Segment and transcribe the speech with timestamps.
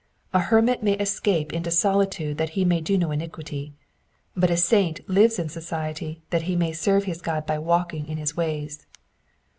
[0.33, 3.75] A hermit may escape into solitude that he may do no iniquity,
[4.35, 8.17] but a saint lives in society that he may serve his God by walking in
[8.17, 8.87] his ways.